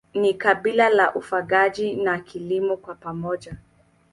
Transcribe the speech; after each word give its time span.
Ni 0.13 0.33
kabila 0.33 0.89
la 0.89 1.15
ufugaji 1.15 1.93
na 1.95 2.19
kilimo 2.19 2.77
kwa 2.77 2.95
pamoja. 2.95 3.53